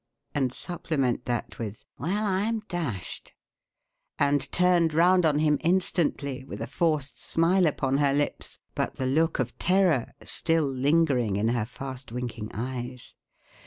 and 0.33 0.51
supplement 0.51 1.25
that 1.25 1.59
with, 1.59 1.85
"Well, 1.99 2.25
I'm 2.25 2.61
dashed!" 2.61 3.33
and 4.17 4.51
turned 4.51 4.95
round 4.95 5.27
on 5.27 5.37
him 5.37 5.59
instantly 5.61 6.43
with 6.43 6.59
a 6.59 6.65
forced 6.65 7.21
smile 7.23 7.67
upon 7.67 7.99
her 7.99 8.11
lips 8.11 8.57
but 8.73 8.95
the 8.95 9.05
look 9.05 9.37
of 9.37 9.55
terror 9.59 10.13
still 10.23 10.65
lingering 10.65 11.35
in 11.35 11.49
her 11.49 11.67
fast 11.67 12.11
winking 12.11 12.49
eyes. 12.51 13.13